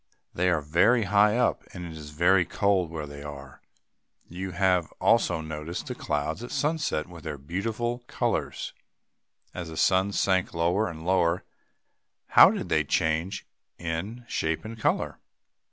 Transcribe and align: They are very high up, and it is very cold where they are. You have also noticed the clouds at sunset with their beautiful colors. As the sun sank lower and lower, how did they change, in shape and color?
They 0.33 0.49
are 0.49 0.61
very 0.61 1.03
high 1.03 1.37
up, 1.37 1.61
and 1.75 1.85
it 1.85 1.91
is 1.91 2.09
very 2.09 2.43
cold 2.43 2.89
where 2.89 3.05
they 3.05 3.21
are. 3.21 3.61
You 4.27 4.49
have 4.49 4.91
also 4.99 5.41
noticed 5.41 5.85
the 5.85 5.93
clouds 5.93 6.43
at 6.43 6.49
sunset 6.49 7.05
with 7.07 7.23
their 7.23 7.37
beautiful 7.37 7.99
colors. 8.07 8.73
As 9.53 9.69
the 9.69 9.77
sun 9.77 10.11
sank 10.11 10.55
lower 10.55 10.89
and 10.89 11.05
lower, 11.05 11.43
how 12.29 12.49
did 12.49 12.69
they 12.69 12.83
change, 12.83 13.45
in 13.77 14.25
shape 14.27 14.65
and 14.65 14.79
color? 14.79 15.19